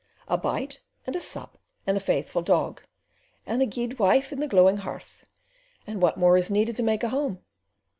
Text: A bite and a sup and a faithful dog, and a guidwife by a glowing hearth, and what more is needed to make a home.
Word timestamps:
A 0.27 0.35
bite 0.35 0.81
and 1.05 1.15
a 1.15 1.19
sup 1.19 1.59
and 1.85 1.95
a 1.95 1.99
faithful 1.99 2.41
dog, 2.41 2.81
and 3.45 3.61
a 3.61 3.67
guidwife 3.67 4.31
by 4.35 4.43
a 4.43 4.47
glowing 4.47 4.77
hearth, 4.77 5.25
and 5.85 6.01
what 6.01 6.17
more 6.17 6.37
is 6.39 6.49
needed 6.49 6.75
to 6.77 6.81
make 6.81 7.03
a 7.03 7.09
home. 7.09 7.43